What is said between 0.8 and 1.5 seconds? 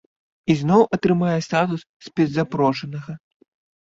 атрымае